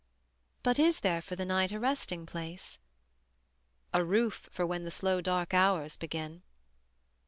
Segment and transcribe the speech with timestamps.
[0.63, 2.79] But is there for the night a resting place?
[3.93, 6.41] A roof for when the slow dark hours begin.